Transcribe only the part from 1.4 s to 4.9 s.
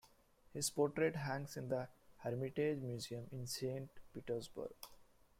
in the Hermitage Museum in Saint Petersburg.